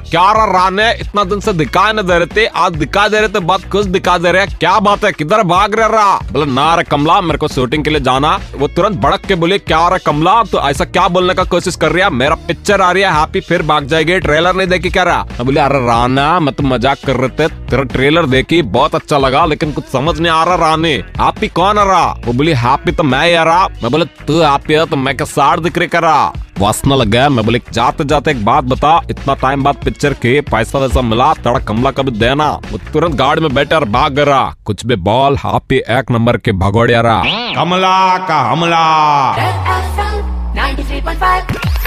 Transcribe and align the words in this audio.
क्या 0.00 0.30
राने 0.46 0.90
इतना 1.00 1.24
दिन 1.24 1.40
से 1.40 1.52
दिखाई 1.54 1.92
नहीं 1.92 2.06
दे 2.06 2.18
रहे 2.18 2.26
थे, 2.26 2.46
आज 2.46 2.76
दिखा 2.76 3.06
दे 3.08 3.20
रहे 3.20 3.28
थे 3.28 3.40
बहुत 3.42 3.64
खुश 3.70 3.86
दिखा 3.88 4.16
दे 4.18 4.32
रहे 4.32 4.46
क्या 4.48 4.78
बात 4.80 5.04
है? 5.04 5.12
किधर 5.12 5.42
भाग 5.44 5.74
रहे 5.74 5.88
रहा 5.88 6.16
बोले, 6.32 6.46
ना 6.46 6.74
रे 6.74 6.82
कमला, 6.84 7.20
मेरे 7.22 7.38
को 7.38 7.48
शूटिंग 7.48 7.84
के 7.84 7.90
लिए 7.90 8.00
जाना। 8.02 8.38
वो 8.54 8.68
तुरंत 8.68 8.98
भड़क 8.98 9.26
के 9.26 9.34
बोले, 9.36 9.58
क्या 9.60 9.86
रे 9.88 9.98
कमला 10.06 10.42
तो 10.44 10.60
ऐसा 10.60 10.84
क्या 10.86 11.06
बोलने 11.08 11.34
का 11.34 11.44
कोशिश 11.46 11.76
कर 11.76 11.92
रही 11.92 12.10
मेरा 12.14 12.34
पिक्चर 12.48 12.80
आ 12.80 12.90
रही 12.92 13.02
है 13.02 13.12
हैप्पी 13.12 13.40
फिर 13.42 13.62
भाग 13.64 13.86
जाएगी। 13.86 14.18
ट्रेलर 14.20 14.54
नहीं 14.54 14.68
देखी 14.68 14.90
क्या 14.90 15.02
रहा 15.02 15.42
बोले, 15.42 15.60
अरे 15.60 15.86
राना, 15.86 16.28
मैं 16.40 16.54
तो 16.54 16.62
मज़ाक 16.64 17.04
कर 17.06 17.16
रहे 17.16 17.28
थे। 17.30 17.48
तेरा 17.64 17.82
ट्रेलर 17.92 18.26
देखी, 18.28 18.62
बहुत 18.70 18.94
अच्छा 18.94 19.18
लगा, 19.18 19.44
लेकिन 19.46 19.72
कुछ 19.72 19.84
समझ 19.86 20.18
नहीं 20.18 20.32
आ 20.32 20.42
रहा 20.44 20.54
रानी। 20.60 20.92
हैप्पी 21.18 21.48
कौन 21.50 21.78
आ 21.78 21.82
रहा 21.84 22.04
वो 22.26 22.32
बोली 22.32 22.52
हैप्पी 22.54 22.92
तो 22.92 23.02
मैं 23.04 23.36
आ 23.36 23.42
रहा 23.44 23.66
मैं 23.82 23.90
बोले, 23.90 24.04
तू 24.04 24.40
हैप्पी 24.40 24.74
है 24.74 24.86
तो 24.86 24.96
मैं 24.96 25.16
क्या 25.16 25.26
साड़ 25.26 25.58
दिख 25.60 25.78
रही 25.78 25.88
करा 25.88 26.32
वासना 26.58 26.94
लग 26.94 27.08
गया। 27.08 27.28
मैं 27.28 27.44
बोले, 27.44 27.60
जाते 27.72 28.04
जाते 28.04 28.30
एक 28.30 28.44
बात 28.44 28.64
बता, 28.64 29.00
इतना 29.10 29.34
टाइम 29.34 29.62
बाद 29.62 29.76
पिक्चर 29.84 30.12
के 30.14 30.40
पैसा 30.40 30.78
वैसा 30.78 31.00
मिला, 31.02 31.32
तड़ा 31.34 31.58
कमला 31.58 31.90
कभी 31.90 32.10
देना। 32.10 32.50
वो 32.72 32.78
तुरंत 32.92 33.14
गाड़ी 33.14 33.40
में 33.40 33.54
बैठे 33.54 33.74
और 33.74 33.84
भाग 33.88 34.18
रहा 34.18 34.54
कुछ 34.64 34.86
भी 34.86 34.96
बॉल 34.96 35.36
आप 35.44 35.72
ही 35.72 35.78
एक 35.90 36.10
नंबर 36.10 36.36
के 36.36 36.52
भगोड़िया 36.52 37.00
रहा। 37.00 37.22
कमला 37.54 38.18
का 38.28 38.40
हमला। 38.42 38.84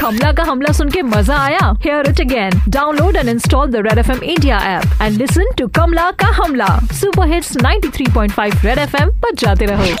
कमला 0.00 0.32
का 0.32 0.42
हमला 0.42 0.72
सुन 0.72 0.88
के 0.90 1.02
मज़ा 1.02 1.36
आया। 1.36 1.72
Hear 1.84 2.08
it 2.08 2.20
again 2.20 2.60
download 2.68 3.16
and 3.16 3.28
install 3.28 3.70
the 3.70 3.76
red 3.86 3.98
F 3.98 4.10
M 4.12 4.22
India 4.22 4.58
app 4.74 5.02
and 5.02 5.16
listen 5.18 5.50
to 5.58 5.66
Kamla 5.76 6.10
का 6.10 6.28
हमला। 6.42 6.68
Super 6.92 7.32
hits 7.32 7.56
93.5 7.56 7.94
three 7.94 8.06
point 8.14 8.32
five 8.32 8.60
red 8.64 8.78
F 8.78 8.96
M 9.02 9.10
जाते 9.34 9.64
रहो। 9.64 9.94